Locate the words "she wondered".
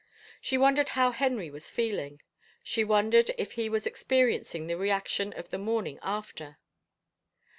0.41-0.89, 2.63-3.29